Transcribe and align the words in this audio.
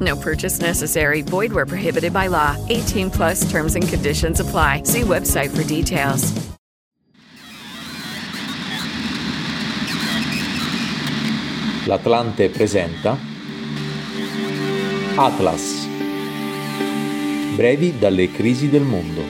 No 0.00 0.16
purchase 0.16 0.60
necessary. 0.60 1.22
Void 1.22 1.52
where 1.52 1.66
prohibited 1.66 2.12
by 2.12 2.28
law. 2.28 2.56
18 2.68 3.10
plus 3.10 3.50
terms 3.50 3.74
and 3.74 3.86
conditions 3.86 4.40
apply. 4.40 4.84
See 4.84 5.02
website 5.02 5.50
for 5.50 5.64
details. 5.64 6.32
L'Atlante 11.86 12.48
presenta 12.48 13.18
Atlas 15.16 15.86
Brevi 17.56 17.98
dalle 17.98 18.30
crisi 18.30 18.70
del 18.70 18.82
mondo 18.82 19.22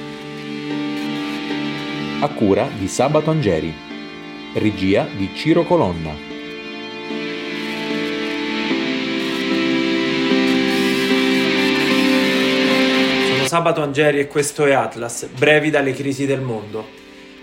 a 2.21 2.29
cura 2.29 2.69
di 2.79 2.87
Sabato 2.87 3.31
Angeri 3.31 3.75
regia 4.55 5.09
di 5.17 5.31
Ciro 5.35 5.65
Colonna 5.65 6.32
Sabato 13.53 13.83
Angeri 13.83 14.19
e 14.19 14.29
questo 14.29 14.65
è 14.65 14.73
Atlas, 14.73 15.27
brevi 15.27 15.69
dalle 15.69 15.93
crisi 15.93 16.25
del 16.25 16.41
mondo. 16.41 16.87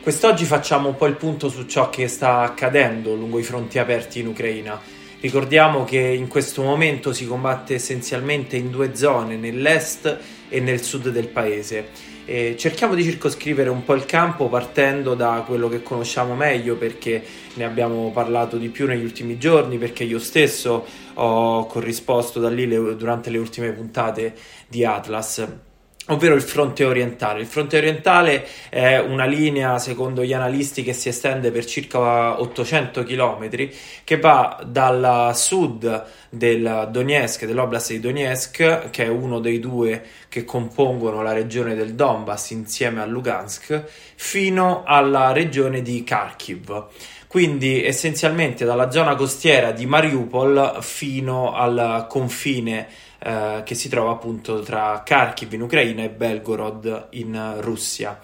Quest'oggi 0.02 0.44
facciamo 0.44 0.88
un 0.88 0.96
po' 0.96 1.06
il 1.06 1.14
punto 1.14 1.50
su 1.50 1.68
ciò 1.68 1.92
che 1.92 2.08
sta 2.08 2.40
accadendo 2.40 3.14
lungo 3.14 3.38
i 3.38 3.44
fronti 3.44 3.78
aperti 3.78 4.22
in 4.22 4.26
Ucraina. 4.26 4.82
Ricordiamo 5.20 5.84
che 5.84 6.00
in 6.00 6.28
questo 6.28 6.64
momento 6.64 7.14
si 7.14 7.28
combatte 7.28 7.76
essenzialmente 7.76 8.58
in 8.58 8.72
due 8.72 8.96
zone, 8.96 9.36
nell'est 9.36 10.18
e 10.50 10.60
nel 10.60 10.82
sud 10.82 11.10
del 11.10 11.28
paese. 11.28 11.90
E 12.26 12.56
cerchiamo 12.58 12.96
di 12.96 13.04
circoscrivere 13.04 13.70
un 13.70 13.84
po' 13.84 13.94
il 13.94 14.06
campo 14.06 14.50
partendo 14.50 15.14
da 15.14 15.44
quello 15.46 15.70
che 15.70 15.84
conosciamo 15.84 16.34
meglio 16.34 16.76
perché 16.76 17.24
ne 17.54 17.64
abbiamo 17.66 18.10
parlato 18.12 18.58
di 18.58 18.70
più 18.70 18.88
negli 18.88 19.04
ultimi 19.04 19.38
giorni, 19.38 19.78
perché 19.78 20.06
io 20.06 20.18
stesso 20.18 20.88
ho 21.14 21.68
corrisposto 21.68 22.40
da 22.40 22.50
lì 22.50 22.66
le, 22.66 22.96
durante 22.96 23.30
le 23.30 23.38
ultime 23.38 23.74
puntate 23.74 24.34
di 24.68 24.84
Atlas 24.84 25.68
ovvero 26.10 26.36
il 26.36 26.42
fronte 26.42 26.86
orientale. 26.86 27.42
Il 27.42 27.48
fronte 27.48 27.78
orientale 27.78 28.46
è 28.70 28.98
una 28.98 29.26
linea, 29.26 29.80
secondo 29.80 30.24
gli 30.24 30.34
analisti, 30.34 30.84
che 30.84 30.94
si 30.94 31.10
estende 31.10 31.52
per 31.52 31.66
circa 31.66 32.40
800 32.42 33.04
km, 33.04 33.70
che 34.04 34.18
va 34.20 34.62
dal 34.66 35.32
sud 35.36 36.06
del 36.30 36.90
Donetsk, 36.92 37.46
dell'oblast 37.46 37.92
di 37.92 38.00
Donetsk, 38.00 38.90
che 38.90 39.04
è 39.04 39.08
uno 39.08 39.40
dei 39.40 39.60
due 39.60 40.04
che 40.30 40.44
compongono 40.44 41.22
la 41.22 41.34
regione 41.34 41.76
del 41.76 41.96
Donbass 41.96 42.52
insieme 42.52 43.02
a 43.02 43.06
Lugansk, 43.06 43.84
fino 44.16 44.84
alla 44.86 45.32
regione 45.32 45.82
di 45.82 46.04
Kharkiv 46.04 46.88
quindi 47.30 47.86
essenzialmente 47.86 48.66
dalla 48.66 48.90
zona 48.90 49.14
costiera 49.14 49.72
di 49.72 49.86
Mariupol 49.86 50.80
fino 50.82 51.54
al 51.54 52.08
confine 52.10 52.88
eh, 53.20 53.62
che 53.64 53.76
si 53.76 53.90
trova 53.90 54.12
appunto 54.12 54.62
tra 54.62 55.02
Kharkiv 55.06 55.54
in 55.54 55.62
Ucraina 55.62 56.04
e 56.04 56.10
Belgorod 56.10 57.08
in 57.12 57.58
Russia. 57.60 58.20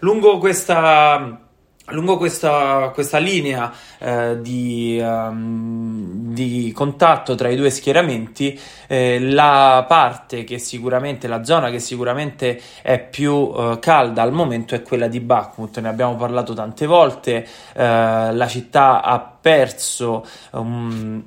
Lungo 0.00 0.38
questa 0.38 1.44
lungo 1.88 2.16
questa, 2.16 2.90
questa 2.94 3.18
linea 3.18 3.70
eh, 3.98 4.40
di, 4.40 4.98
um, 5.02 6.32
di, 6.32 6.72
contatto 6.74 7.34
tra 7.34 7.48
i 7.48 7.56
due 7.56 7.68
schieramenti, 7.68 8.58
eh, 8.86 9.20
la 9.20 9.84
parte 9.86 10.44
che 10.44 10.58
sicuramente, 10.58 11.28
la 11.28 11.44
zona 11.44 11.70
che 11.70 11.80
sicuramente 11.80 12.60
è 12.80 12.98
più 12.98 13.32
uh, 13.32 13.78
calda 13.80 14.22
al 14.22 14.32
momento 14.32 14.74
è 14.74 14.82
quella 14.82 15.08
di 15.08 15.20
Bakhmut, 15.20 15.80
ne 15.80 15.88
abbiamo 15.88 16.16
parlato 16.16 16.54
tante 16.54 16.86
volte, 16.86 17.46
eh, 17.74 18.32
la 18.32 18.46
città 18.48 19.02
ha 19.02 19.20
perso 19.20 20.24
um, 20.52 21.22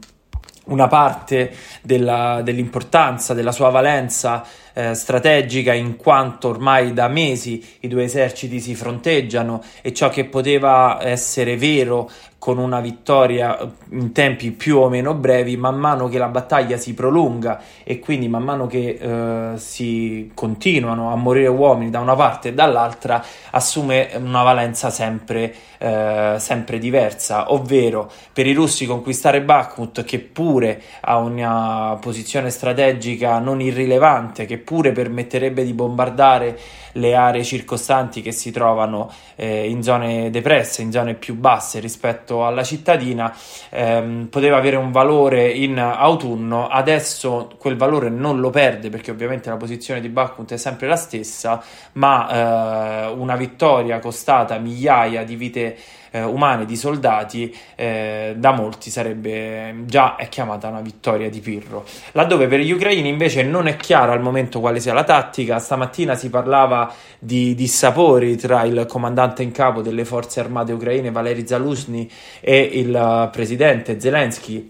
una 0.67 0.87
parte 0.87 1.51
della, 1.81 2.41
dell'importanza, 2.43 3.33
della 3.33 3.51
sua 3.51 3.69
valenza 3.69 4.45
eh, 4.73 4.93
strategica 4.93 5.73
in 5.73 5.95
quanto 5.97 6.49
ormai 6.49 6.93
da 6.93 7.07
mesi 7.07 7.63
i 7.79 7.87
due 7.87 8.03
eserciti 8.03 8.59
si 8.59 8.75
fronteggiano 8.75 9.63
e 9.81 9.93
ciò 9.93 10.09
che 10.09 10.25
poteva 10.25 10.99
essere 11.01 11.57
vero 11.57 12.09
con 12.47 12.59
una 12.59 12.79
vittoria 12.79 13.59
in 13.89 14.13
tempi 14.13 14.51
più 14.51 14.77
o 14.77 14.87
meno 14.87 15.13
brevi, 15.13 15.57
man 15.57 15.75
mano 15.75 16.07
che 16.07 16.17
la 16.17 16.29
battaglia 16.29 16.77
si 16.77 16.93
prolunga 16.93 17.59
e 17.83 17.99
quindi 17.99 18.29
man 18.29 18.43
mano 18.43 18.67
che 18.67 18.97
eh, 18.97 19.57
si 19.57 20.31
continuano 20.33 21.11
a 21.11 21.17
morire 21.17 21.47
uomini 21.47 21.89
da 21.89 21.99
una 21.99 22.15
parte 22.15 22.47
e 22.47 22.53
dall'altra, 22.53 23.21
assume 23.51 24.11
una 24.15 24.43
valenza 24.43 24.89
sempre, 24.89 25.53
eh, 25.77 26.35
sempre 26.37 26.79
diversa, 26.79 27.51
ovvero 27.51 28.09
per 28.31 28.47
i 28.47 28.53
russi 28.53 28.85
conquistare 28.85 29.41
Bakhmut, 29.41 30.05
che 30.05 30.19
pure 30.19 30.81
ha 31.01 31.17
una 31.17 31.97
posizione 31.99 32.49
strategica 32.49 33.39
non 33.39 33.59
irrilevante, 33.59 34.45
che 34.45 34.57
pure 34.57 34.93
permetterebbe 34.93 35.65
di 35.65 35.73
bombardare 35.73 36.57
le 36.93 37.15
aree 37.15 37.43
circostanti 37.43 38.21
che 38.21 38.31
si 38.31 38.51
trovano 38.51 39.11
eh, 39.35 39.69
in 39.69 39.83
zone 39.83 40.29
depresse, 40.29 40.81
in 40.81 40.91
zone 40.91 41.13
più 41.13 41.35
basse 41.35 41.79
rispetto 41.79 42.36
alla 42.45 42.63
cittadina, 42.63 43.33
ehm, 43.69 44.27
poteva 44.29 44.57
avere 44.57 44.75
un 44.75 44.91
valore 44.91 45.49
in 45.49 45.79
autunno, 45.79 46.67
adesso 46.67 47.49
quel 47.57 47.75
valore 47.75 48.09
non 48.09 48.39
lo 48.39 48.49
perde 48.49 48.89
perché 48.89 49.11
ovviamente 49.11 49.49
la 49.49 49.57
posizione 49.57 50.01
di 50.01 50.09
Bakhmut 50.09 50.53
è 50.53 50.57
sempre 50.57 50.87
la 50.87 50.95
stessa, 50.95 51.63
ma 51.93 52.29
eh, 52.29 53.11
una 53.11 53.35
vittoria 53.35 53.99
costata 53.99 54.57
migliaia 54.57 55.23
di 55.23 55.35
vite 55.35 55.77
eh, 56.11 56.23
umane 56.23 56.65
di 56.65 56.75
soldati 56.75 57.55
eh, 57.75 58.35
da 58.37 58.51
molti 58.51 58.89
sarebbe 58.89 59.83
già 59.85 60.15
chiamata 60.29 60.67
una 60.67 60.81
vittoria 60.81 61.29
di 61.29 61.39
Pirro. 61.39 61.85
Laddove 62.13 62.47
per 62.47 62.59
gli 62.59 62.71
ucraini 62.71 63.09
invece 63.09 63.43
non 63.43 63.67
è 63.67 63.75
chiaro 63.75 64.11
al 64.11 64.21
momento 64.21 64.59
quale 64.59 64.79
sia 64.79 64.93
la 64.93 65.03
tattica, 65.03 65.59
stamattina 65.59 66.15
si 66.15 66.29
parlava 66.29 66.93
di 67.19 67.55
dissapori 67.55 68.35
tra 68.35 68.63
il 68.63 68.85
comandante 68.87 69.43
in 69.43 69.51
capo 69.51 69.81
delle 69.81 70.05
forze 70.05 70.39
armate 70.39 70.71
ucraine 70.71 71.11
Valery 71.11 71.45
Zaluzny 71.45 72.09
e 72.39 72.59
il 72.59 73.29
presidente 73.31 73.99
Zelensky. 73.99 74.67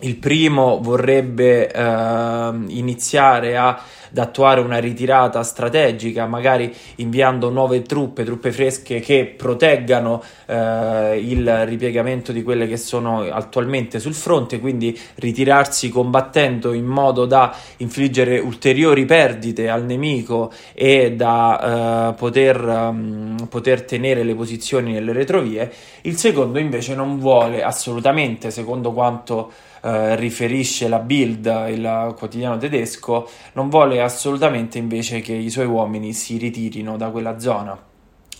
Il 0.00 0.16
primo 0.16 0.80
vorrebbe 0.82 1.70
eh, 1.70 2.52
iniziare 2.68 3.56
a 3.56 3.80
ad 4.12 4.18
attuare 4.18 4.60
una 4.60 4.78
ritirata 4.78 5.42
strategica, 5.42 6.26
magari 6.26 6.72
inviando 6.96 7.48
nuove 7.48 7.82
truppe, 7.82 8.24
truppe 8.24 8.52
fresche 8.52 9.00
che 9.00 9.34
proteggano 9.36 10.22
eh, 10.46 11.18
il 11.18 11.66
ripiegamento 11.66 12.30
di 12.30 12.42
quelle 12.42 12.68
che 12.68 12.76
sono 12.76 13.22
attualmente 13.22 13.98
sul 13.98 14.14
fronte, 14.14 14.60
quindi 14.60 14.98
ritirarsi 15.16 15.88
combattendo 15.88 16.74
in 16.74 16.84
modo 16.84 17.24
da 17.24 17.54
infliggere 17.78 18.38
ulteriori 18.38 19.06
perdite 19.06 19.70
al 19.70 19.84
nemico 19.84 20.52
e 20.74 21.14
da 21.14 22.10
eh, 22.10 22.14
poter, 22.14 22.62
um, 22.62 23.46
poter 23.48 23.82
tenere 23.82 24.22
le 24.22 24.34
posizioni 24.34 24.92
nelle 24.92 25.12
retrovie. 25.12 25.72
Il 26.02 26.16
secondo 26.18 26.58
invece 26.58 26.94
non 26.94 27.18
vuole 27.18 27.62
assolutamente, 27.62 28.50
secondo 28.50 28.92
quanto 28.92 29.50
eh, 29.82 30.16
riferisce 30.16 30.88
la 30.88 30.98
Bild, 30.98 31.46
il 31.68 32.14
quotidiano 32.16 32.56
tedesco, 32.56 33.28
non 33.54 33.68
vuole 33.68 34.00
assolutamente 34.00 34.78
invece 34.78 35.20
che 35.20 35.32
i 35.32 35.50
suoi 35.50 35.66
uomini 35.66 36.12
si 36.12 36.36
ritirino 36.36 36.96
da 36.96 37.08
quella 37.08 37.38
zona. 37.38 37.90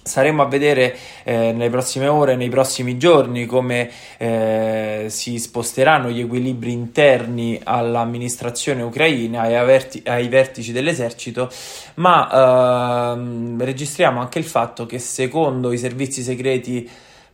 Staremo 0.05 0.43
a 0.43 0.47
vedere 0.47 0.97
eh, 1.23 1.53
nelle 1.53 1.71
prossime 1.71 2.09
ore, 2.09 2.35
nei 2.35 2.49
prossimi 2.49 2.97
giorni, 2.97 3.47
come 3.47 3.89
eh, 4.19 5.07
si 5.09 5.39
sposteranno 5.39 6.11
gli 6.11 6.19
equilibri 6.19 6.73
interni 6.73 7.61
all'amministrazione 7.63 8.83
ucraina 8.83 9.47
e 9.47 9.65
verti- 9.65 10.03
ai 10.05 10.27
vertici 10.27 10.73
dell'esercito, 10.73 11.49
ma 11.95 13.13
ehm, 13.13 13.63
registriamo 13.63 14.21
anche 14.21 14.41
il 14.41 14.45
fatto 14.45 14.87
che 14.87 14.99
secondo 14.99 15.71
i 15.71 15.79
servizi 15.79 16.23
segreti 16.23 16.91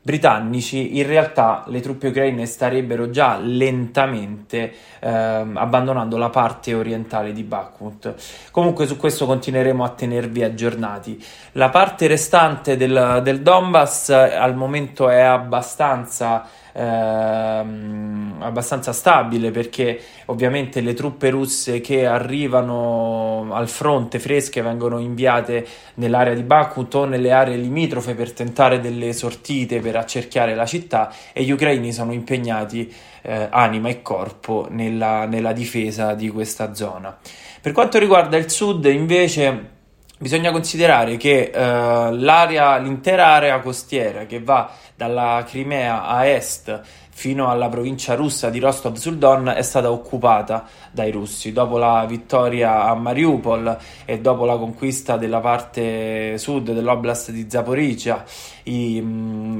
britannici, 0.09 0.97
in 0.97 1.07
realtà 1.07 1.65
le 1.67 1.81
truppe 1.81 2.09
ucraine 2.09 2.47
starebbero 2.47 3.11
già 3.11 3.37
lentamente 3.37 4.73
ehm, 5.01 5.55
abbandonando 5.59 6.17
la 6.17 6.31
parte 6.31 6.73
orientale 6.73 7.35
di 7.35 7.43
Bakhmut. 7.43 8.15
Comunque 8.51 8.87
su 8.87 8.97
questo 8.97 9.27
continueremo 9.27 9.85
a 9.85 9.91
tenervi 9.91 10.43
aggiornati. 10.43 11.23
La 11.53 11.69
parte 11.69 12.07
restante 12.07 12.79
del, 12.79 13.21
del 13.23 13.43
Donbass 13.43 14.09
al 14.09 14.55
momento 14.55 15.11
è 15.11 15.21
abbastanza 15.21 16.49
ehm, 16.79 18.37
abbastanza 18.39 18.93
stabile 18.93 19.51
perché 19.51 20.01
ovviamente 20.27 20.81
le 20.81 20.95
truppe 20.95 21.31
russe 21.31 21.81
che 21.81 22.07
arrivano 22.07 23.49
al 23.53 23.69
fronte 23.69 24.19
fresche 24.21 24.63
vengono 24.63 24.99
inviate 24.99 25.67
nell'area 25.95 26.35
di 26.35 26.43
Bakhmut 26.43 26.95
o 26.95 27.05
nelle 27.05 27.33
aree 27.33 27.57
limitrofe 27.57 28.15
per 28.15 28.33
tentare 28.33 28.81
delle 28.81 29.13
sortite 29.13 29.81
per 29.81 29.97
accerchiare 29.97 30.55
la 30.55 30.67
città 30.67 31.13
e 31.33 31.43
gli 31.43 31.51
ucraini 31.51 31.93
sono 31.93 32.13
impegnati 32.13 32.93
eh, 33.23 33.49
anima 33.51 33.89
e 33.89 34.01
corpo 34.03 34.69
nella, 34.71 35.27
nella 35.27 35.53
difesa 35.53 36.15
di 36.15 36.29
questa 36.29 36.75
zona. 36.75 37.17
Per 37.61 37.73
quanto 37.73 37.99
riguarda 37.99 38.37
il 38.37 38.49
sud 38.49 38.85
invece 38.85 39.77
bisogna 40.19 40.51
considerare 40.51 41.17
che 41.17 41.51
l'area, 41.55 42.77
l'intera 42.77 43.29
area 43.35 43.61
costiera 43.61 44.27
che 44.27 44.41
va 44.41 44.71
dalla 44.95 45.45
Crimea 45.47 46.07
a 46.07 46.27
est 46.27 46.81
fino 47.19 47.49
alla 47.49 47.69
provincia 47.69 48.15
russa 48.15 48.49
di 48.49 48.61
Rostov 48.61 48.95
sul 48.95 49.19
Don 49.19 49.49
è 49.49 49.63
stata 49.63 49.91
occupata 49.91 50.67
dai 50.93 51.11
russi. 51.11 51.53
Dopo 51.53 51.77
la 51.77 52.05
vittoria 52.07 52.85
a 52.85 52.95
Mariupol 52.95 53.77
e 54.05 54.21
dopo 54.21 54.45
la 54.45 54.57
conquista 54.57 55.17
della 55.17 55.41
parte 55.41 56.39
sud 56.39 56.71
dell'oblast 56.71 57.33
di 57.33 57.47
Zaporizhia, 57.51 58.23
i, 58.69 58.97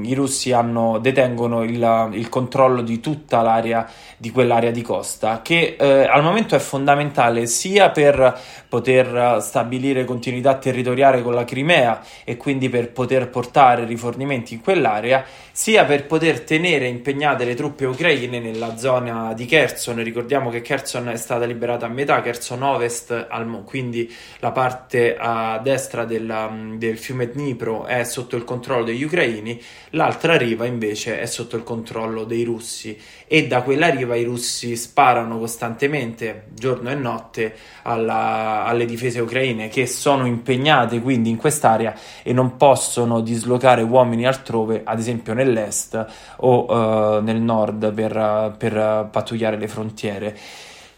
i 0.03 0.13
russi 0.13 0.51
hanno, 0.51 0.99
detengono 0.99 1.63
il, 1.63 2.09
il, 2.13 2.29
controllo 2.29 2.81
di 2.81 2.99
tutta 2.99 3.41
l'area 3.41 3.89
di 4.17 4.31
quell'area 4.31 4.71
di 4.71 4.81
costa, 4.81 5.41
che 5.41 5.75
eh, 5.79 6.05
al 6.05 6.23
momento 6.23 6.55
è 6.55 6.59
fondamentale 6.59 7.47
sia 7.47 7.89
per 7.89 8.39
poter 8.67 9.41
stabilire 9.41 10.05
continuità 10.05 10.55
territoriale 10.55 11.21
con 11.21 11.33
la 11.33 11.43
Crimea 11.43 12.01
e 12.23 12.37
quindi 12.37 12.69
per 12.69 12.91
poter 12.91 13.29
portare 13.29 13.85
rifornimenti 13.85 14.53
in 14.53 14.61
quell'area, 14.61 15.23
sia 15.51 15.85
per 15.85 16.05
poter 16.05 16.41
tenere 16.41 16.87
impegnate 16.87 17.45
le 17.45 17.55
truppe 17.55 17.85
ucraine 17.85 18.39
nella 18.39 18.77
zona 18.77 19.33
di 19.33 19.45
Kherson. 19.45 20.03
Ricordiamo 20.03 20.49
che 20.49 20.61
Kherson 20.61 21.09
è 21.09 21.17
stata 21.17 21.45
liberata 21.45 21.85
a 21.85 21.89
metà, 21.89 22.21
Kherson 22.21 22.61
Ovest, 22.61 23.27
quindi 23.65 24.13
la 24.39 24.51
parte 24.51 25.17
a 25.17 25.59
destra 25.61 26.05
della, 26.05 26.51
del 26.75 26.97
fiume 26.97 27.29
Dnipro 27.29 27.85
è 27.85 28.03
sotto 28.03 28.35
il 28.35 28.43
controllo 28.43 28.83
degli 28.83 28.98
ucraini, 29.03 29.61
l'altra 29.91 30.37
riva 30.37 30.65
invece 30.65 31.19
è 31.19 31.25
sotto 31.25 31.55
il 31.55 31.63
controllo 31.63 32.23
dei 32.23 32.43
russi 32.43 32.97
e 33.27 33.47
da 33.47 33.61
quella 33.61 33.89
riva 33.89 34.15
i 34.15 34.23
russi 34.23 34.75
sparano 34.75 35.37
costantemente 35.39 36.47
giorno 36.53 36.89
e 36.89 36.95
notte 36.95 37.55
alla, 37.83 38.65
alle 38.65 38.85
difese 38.85 39.19
ucraine 39.19 39.67
che 39.67 39.87
sono 39.87 40.25
impegnate 40.25 41.01
quindi 41.01 41.29
in 41.29 41.37
quest'area 41.37 41.95
e 42.23 42.33
non 42.33 42.57
possono 42.57 43.21
dislocare 43.21 43.81
uomini 43.81 44.25
altrove, 44.25 44.81
ad 44.83 44.99
esempio 44.99 45.33
nell'est 45.33 46.05
o 46.37 46.65
uh, 46.65 47.21
nel 47.21 47.39
nord 47.39 47.93
per, 47.93 48.55
per 48.57 49.09
pattugliare 49.11 49.57
le 49.57 49.67
frontiere. 49.67 50.37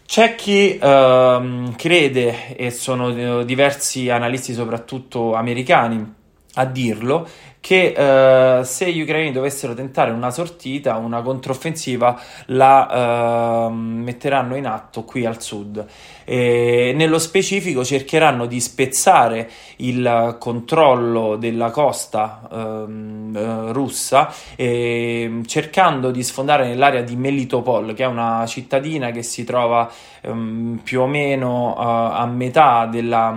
C'è 0.04 0.34
chi 0.34 0.78
uh, 0.78 1.72
crede, 1.74 2.54
e 2.54 2.70
sono 2.70 3.42
diversi 3.44 4.10
analisti, 4.10 4.52
soprattutto 4.52 5.32
americani, 5.32 6.14
a 6.54 6.66
dirlo, 6.66 7.26
che 7.62 7.94
eh, 7.96 8.64
se 8.64 8.90
gli 8.90 9.00
ucraini 9.00 9.30
dovessero 9.30 9.72
tentare 9.72 10.10
una 10.10 10.32
sortita, 10.32 10.96
una 10.96 11.22
controffensiva, 11.22 12.20
la 12.46 13.68
eh, 13.68 13.72
metteranno 13.72 14.56
in 14.56 14.66
atto 14.66 15.04
qui 15.04 15.24
al 15.24 15.40
sud. 15.40 15.86
E 16.24 16.92
nello 16.96 17.20
specifico 17.20 17.84
cercheranno 17.84 18.46
di 18.46 18.58
spezzare 18.60 19.48
il 19.76 20.36
controllo 20.40 21.36
della 21.36 21.70
costa 21.70 22.48
ehm, 22.52 23.36
eh, 23.36 23.72
russa 23.72 24.32
cercando 25.46 26.10
di 26.10 26.22
sfondare 26.22 26.66
nell'area 26.66 27.02
di 27.02 27.14
Melitopol, 27.14 27.94
che 27.94 28.02
è 28.02 28.06
una 28.06 28.44
cittadina 28.46 29.10
che 29.12 29.22
si 29.22 29.44
trova 29.44 29.88
ehm, 30.20 30.80
più 30.82 31.00
o 31.00 31.06
meno 31.06 31.74
uh, 31.76 31.80
a 31.80 32.26
metà 32.26 32.86
della, 32.86 33.36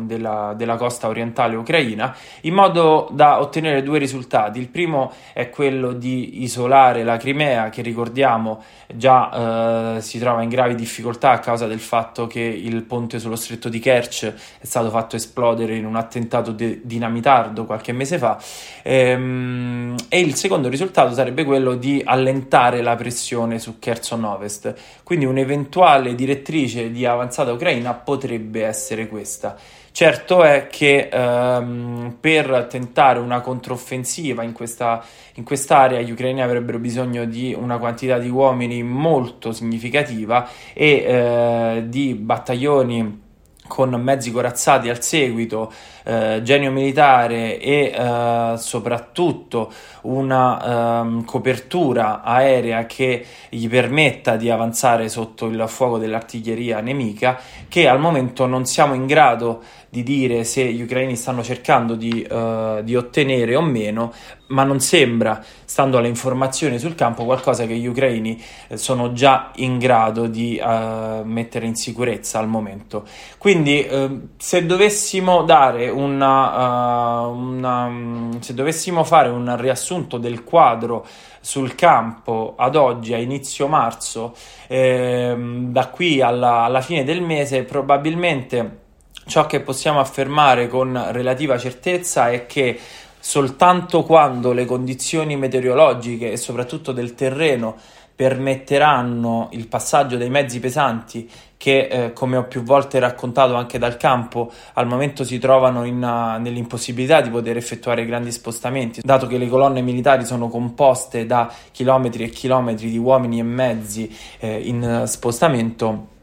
della, 0.00 0.54
della 0.56 0.76
costa 0.76 1.08
orientale 1.08 1.56
ucraina, 1.56 2.14
in 2.42 2.54
modo 2.54 3.08
da 3.10 3.40
ottenere 3.40 3.65
due 3.82 3.98
risultati. 3.98 4.58
Il 4.58 4.68
primo 4.68 5.12
è 5.32 5.50
quello 5.50 5.92
di 5.92 6.42
isolare 6.42 7.02
la 7.02 7.16
Crimea, 7.16 7.68
che 7.70 7.82
ricordiamo 7.82 8.62
già 8.94 9.96
uh, 9.96 10.00
si 10.00 10.18
trova 10.18 10.42
in 10.42 10.48
gravi 10.48 10.74
difficoltà 10.74 11.30
a 11.30 11.38
causa 11.38 11.66
del 11.66 11.80
fatto 11.80 12.26
che 12.26 12.40
il 12.40 12.82
ponte 12.82 13.18
sullo 13.18 13.36
stretto 13.36 13.68
di 13.68 13.78
Kerch 13.78 14.32
è 14.60 14.64
stato 14.64 14.90
fatto 14.90 15.16
esplodere 15.16 15.74
in 15.74 15.84
un 15.84 15.96
attentato 15.96 16.52
de- 16.52 16.80
dinamitardo 16.84 17.64
qualche 17.64 17.92
mese 17.92 18.18
fa. 18.18 18.38
Ehm, 18.82 19.94
e 20.08 20.20
il 20.20 20.34
secondo 20.34 20.68
risultato 20.68 21.14
sarebbe 21.14 21.44
quello 21.44 21.74
di 21.74 22.02
allentare 22.04 22.82
la 22.82 22.94
pressione 22.96 23.58
su 23.58 23.78
Kherson 23.78 24.24
Ovest. 24.24 24.74
Quindi 25.02 25.24
un'eventuale 25.24 26.14
direttrice 26.14 26.90
di 26.90 27.04
avanzata 27.04 27.52
ucraina 27.52 27.94
potrebbe 27.94 28.64
essere 28.64 29.08
questa. 29.08 29.56
Certo 29.96 30.42
è 30.42 30.66
che 30.66 31.08
ehm, 31.10 32.18
per 32.20 32.66
tentare 32.68 33.18
una 33.18 33.40
controffensiva 33.40 34.42
in, 34.42 34.52
questa, 34.52 35.02
in 35.36 35.42
quest'area 35.42 36.02
gli 36.02 36.10
ucraini 36.10 36.42
avrebbero 36.42 36.78
bisogno 36.78 37.24
di 37.24 37.56
una 37.58 37.78
quantità 37.78 38.18
di 38.18 38.28
uomini 38.28 38.82
molto 38.82 39.52
significativa 39.52 40.50
e 40.74 40.86
eh, 40.86 41.84
di 41.88 42.12
battaglioni 42.12 43.24
con 43.66 43.90
mezzi 43.94 44.30
corazzati 44.30 44.88
al 44.88 45.02
seguito, 45.02 45.72
eh, 46.04 46.40
genio 46.42 46.70
militare 46.70 47.58
e 47.58 47.92
eh, 47.94 48.54
soprattutto 48.56 49.72
una 50.02 51.02
eh, 51.04 51.24
copertura 51.24 52.22
aerea 52.22 52.86
che 52.86 53.24
gli 53.48 53.68
permetta 53.68 54.36
di 54.36 54.50
avanzare 54.50 55.08
sotto 55.08 55.46
il 55.46 55.64
fuoco 55.68 55.98
dell'artiglieria 55.98 56.80
nemica, 56.80 57.38
che 57.68 57.88
al 57.88 57.98
momento 57.98 58.46
non 58.46 58.64
siamo 58.66 58.94
in 58.94 59.06
grado 59.06 59.62
di 59.88 60.02
dire 60.02 60.44
se 60.44 60.64
gli 60.64 60.82
ucraini 60.82 61.16
stanno 61.16 61.42
cercando 61.42 61.94
di, 61.94 62.26
uh, 62.28 62.82
di, 62.82 62.96
ottenere 62.96 63.56
o 63.56 63.62
meno, 63.62 64.12
ma 64.48 64.64
non 64.64 64.80
sembra, 64.80 65.42
stando 65.64 65.98
alle 65.98 66.08
informazioni 66.08 66.78
sul 66.78 66.94
campo, 66.94 67.24
qualcosa 67.24 67.66
che 67.66 67.76
gli 67.76 67.86
ucraini 67.86 68.42
eh, 68.68 68.76
sono 68.76 69.12
già 69.12 69.52
in 69.56 69.78
grado 69.78 70.26
di 70.26 70.60
uh, 70.62 71.22
mettere 71.24 71.66
in 71.66 71.76
sicurezza 71.76 72.38
al 72.38 72.48
momento. 72.48 73.06
Quindi, 73.38 73.86
uh, 73.88 74.28
se 74.36 74.66
dovessimo 74.66 75.42
dare 75.44 75.88
una, 75.88 77.26
una, 77.28 78.38
se 78.40 78.54
dovessimo 78.54 79.04
fare 79.04 79.28
un 79.28 79.56
riassunto 79.56 80.18
del 80.18 80.44
quadro 80.44 81.06
sul 81.40 81.76
campo 81.76 82.54
ad 82.56 82.74
oggi, 82.74 83.14
a 83.14 83.18
inizio 83.18 83.68
marzo, 83.68 84.34
ehm, 84.66 85.70
da 85.70 85.88
qui 85.88 86.20
alla, 86.20 86.62
alla 86.62 86.80
fine 86.80 87.04
del 87.04 87.22
mese, 87.22 87.62
probabilmente 87.62 88.84
Ciò 89.28 89.44
che 89.46 89.60
possiamo 89.60 89.98
affermare 89.98 90.68
con 90.68 91.08
relativa 91.10 91.58
certezza 91.58 92.30
è 92.30 92.46
che 92.46 92.78
soltanto 93.18 94.04
quando 94.04 94.52
le 94.52 94.64
condizioni 94.64 95.36
meteorologiche 95.36 96.30
e 96.30 96.36
soprattutto 96.36 96.92
del 96.92 97.16
terreno 97.16 97.74
permetteranno 98.14 99.48
il 99.50 99.66
passaggio 99.66 100.16
dei 100.16 100.30
mezzi 100.30 100.60
pesanti 100.60 101.28
che, 101.56 101.88
eh, 101.88 102.12
come 102.12 102.36
ho 102.36 102.44
più 102.44 102.62
volte 102.62 103.00
raccontato 103.00 103.56
anche 103.56 103.78
dal 103.78 103.96
campo, 103.96 104.50
al 104.74 104.86
momento 104.86 105.24
si 105.24 105.38
trovano 105.38 105.84
in, 105.84 106.02
uh, 106.02 106.40
nell'impossibilità 106.40 107.20
di 107.20 107.28
poter 107.28 107.56
effettuare 107.56 108.06
grandi 108.06 108.30
spostamenti, 108.30 109.00
dato 109.02 109.26
che 109.26 109.38
le 109.38 109.48
colonne 109.48 109.82
militari 109.82 110.24
sono 110.24 110.48
composte 110.48 111.26
da 111.26 111.52
chilometri 111.72 112.22
e 112.22 112.28
chilometri 112.28 112.90
di 112.90 112.98
uomini 112.98 113.40
e 113.40 113.42
mezzi 113.42 114.16
eh, 114.38 114.60
in 114.60 115.00
uh, 115.02 115.06
spostamento 115.06 116.14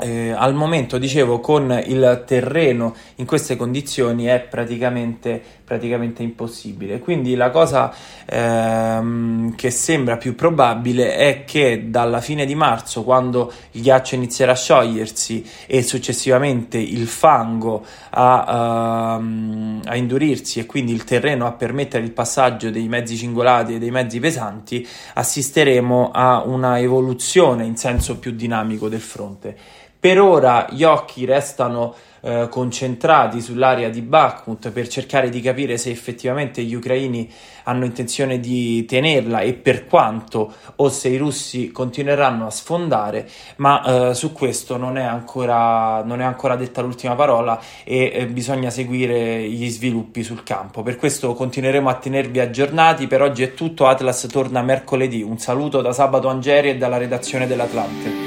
eh, 0.00 0.30
al 0.30 0.54
momento, 0.54 0.98
dicevo, 0.98 1.40
con 1.40 1.70
il 1.86 2.24
terreno 2.26 2.94
in 3.16 3.26
queste 3.26 3.56
condizioni 3.56 4.24
è 4.24 4.40
praticamente, 4.40 5.40
praticamente 5.64 6.22
impossibile. 6.22 6.98
Quindi 7.00 7.34
la 7.34 7.50
cosa 7.50 7.92
ehm, 8.26 9.54
che 9.54 9.70
sembra 9.70 10.16
più 10.16 10.34
probabile 10.34 11.14
è 11.16 11.44
che 11.44 11.90
dalla 11.90 12.20
fine 12.20 12.46
di 12.46 12.54
marzo, 12.54 13.04
quando 13.04 13.52
il 13.72 13.82
ghiaccio 13.82 14.14
inizierà 14.14 14.52
a 14.52 14.56
sciogliersi 14.56 15.46
e 15.66 15.82
successivamente 15.82 16.78
il 16.78 17.06
fango 17.06 17.84
a, 18.10 19.16
ehm, 19.18 19.82
a 19.84 19.96
indurirsi 19.96 20.60
e 20.60 20.66
quindi 20.66 20.92
il 20.92 21.04
terreno 21.04 21.46
a 21.46 21.52
permettere 21.52 22.04
il 22.04 22.12
passaggio 22.12 22.70
dei 22.70 22.88
mezzi 22.88 23.16
cingolati 23.16 23.74
e 23.74 23.78
dei 23.78 23.90
mezzi 23.90 24.18
pesanti, 24.18 24.86
assisteremo 25.14 26.10
a 26.12 26.42
una 26.44 26.78
evoluzione 26.78 27.64
in 27.64 27.76
senso 27.76 28.18
più 28.18 28.32
dinamico 28.32 28.88
del 28.88 29.00
fronte. 29.00 29.56
Per 30.00 30.18
ora 30.18 30.66
gli 30.70 30.82
occhi 30.82 31.26
restano 31.26 31.94
eh, 32.22 32.48
concentrati 32.50 33.42
sull'area 33.42 33.90
di 33.90 34.00
Bakhmut 34.00 34.70
per 34.70 34.88
cercare 34.88 35.28
di 35.28 35.42
capire 35.42 35.76
se 35.76 35.90
effettivamente 35.90 36.62
gli 36.62 36.74
ucraini 36.74 37.30
hanno 37.64 37.84
intenzione 37.84 38.40
di 38.40 38.86
tenerla 38.86 39.40
e 39.40 39.52
per 39.52 39.86
quanto 39.86 40.54
o 40.76 40.88
se 40.88 41.08
i 41.08 41.18
russi 41.18 41.70
continueranno 41.70 42.46
a 42.46 42.50
sfondare, 42.50 43.28
ma 43.56 44.08
eh, 44.10 44.14
su 44.14 44.32
questo 44.32 44.78
non 44.78 44.96
è, 44.96 45.04
ancora, 45.04 46.02
non 46.02 46.22
è 46.22 46.24
ancora 46.24 46.56
detta 46.56 46.80
l'ultima 46.80 47.14
parola 47.14 47.60
e 47.84 48.10
eh, 48.14 48.26
bisogna 48.26 48.70
seguire 48.70 49.46
gli 49.48 49.68
sviluppi 49.68 50.22
sul 50.22 50.42
campo. 50.42 50.82
Per 50.82 50.96
questo 50.96 51.34
continueremo 51.34 51.90
a 51.90 51.94
tenervi 51.94 52.40
aggiornati. 52.40 53.06
Per 53.06 53.20
oggi 53.20 53.42
è 53.42 53.52
tutto, 53.52 53.86
Atlas 53.86 54.26
torna 54.30 54.62
mercoledì. 54.62 55.20
Un 55.20 55.38
saluto 55.38 55.82
da 55.82 55.92
Sabato 55.92 56.28
Angeri 56.28 56.70
e 56.70 56.76
dalla 56.78 56.96
redazione 56.96 57.46
dell'Atlante. 57.46 58.19